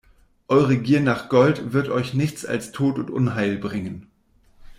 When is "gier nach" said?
0.79-1.29